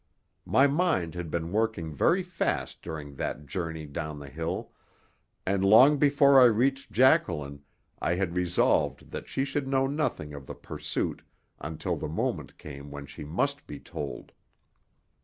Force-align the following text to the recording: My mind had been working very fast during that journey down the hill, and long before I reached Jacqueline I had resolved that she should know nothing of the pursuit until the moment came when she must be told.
My 0.47 0.65
mind 0.65 1.13
had 1.13 1.29
been 1.29 1.51
working 1.51 1.93
very 1.93 2.23
fast 2.23 2.81
during 2.81 3.17
that 3.17 3.45
journey 3.45 3.85
down 3.85 4.17
the 4.17 4.29
hill, 4.29 4.71
and 5.45 5.63
long 5.63 5.97
before 5.99 6.41
I 6.41 6.45
reached 6.45 6.91
Jacqueline 6.91 7.61
I 7.99 8.15
had 8.15 8.35
resolved 8.35 9.11
that 9.11 9.29
she 9.29 9.45
should 9.45 9.67
know 9.67 9.85
nothing 9.85 10.33
of 10.33 10.47
the 10.47 10.55
pursuit 10.55 11.21
until 11.59 11.97
the 11.97 12.09
moment 12.09 12.57
came 12.57 12.89
when 12.89 13.05
she 13.05 13.23
must 13.23 13.67
be 13.67 13.79
told. 13.79 14.31